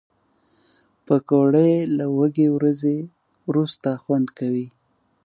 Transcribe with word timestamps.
پکورې 1.05 1.71
له 1.97 2.05
وږې 2.17 2.47
ورځې 2.55 2.97
وروسته 3.49 3.89
خوند 4.03 4.27
کوي 4.37 4.67